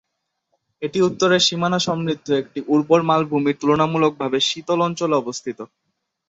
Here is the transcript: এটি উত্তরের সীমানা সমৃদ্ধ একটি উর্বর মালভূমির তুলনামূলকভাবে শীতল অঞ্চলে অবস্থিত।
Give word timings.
এটি 0.81 0.99
উত্তরের 1.01 1.41
সীমানা 1.41 1.79
সমৃদ্ধ 1.87 2.27
একটি 2.33 2.59
উর্বর 2.67 3.01
মালভূমির 3.03 3.59
তুলনামূলকভাবে 3.61 4.37
শীতল 4.49 4.79
অঞ্চলে 4.87 5.15
অবস্থিত। 5.17 5.59